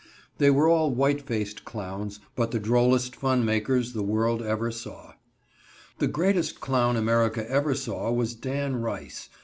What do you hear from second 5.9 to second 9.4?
The greatest clown America ever saw was Dan Rice.